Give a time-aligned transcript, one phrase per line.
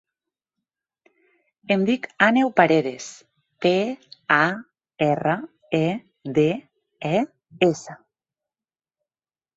[1.75, 3.11] Em dic Àneu Paredes:
[3.65, 3.73] pe,
[4.39, 4.41] a,
[5.09, 5.35] erra,
[5.81, 5.85] e,
[6.39, 6.49] de,
[7.15, 7.25] e,
[7.71, 7.99] essa.